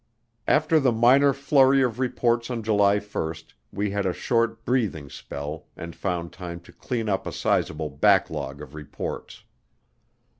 [0.47, 3.35] After the minor flurry of reports on July 1
[3.71, 8.63] we had a short breathing spell and found time to clean up a sizable backlog
[8.63, 9.43] of reports.